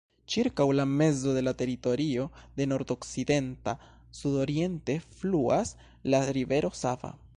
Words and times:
Ĉirkaŭ 0.33 0.65
la 0.77 0.85
mezo 0.91 1.33
de 1.35 1.43
la 1.43 1.53
teritorio, 1.59 2.25
de 2.61 2.67
nordokcidenta 2.71 3.75
sudoriente, 4.21 4.97
fluas 5.21 5.75
la 6.15 6.27
rivero 6.41 6.73
Sava. 6.83 7.15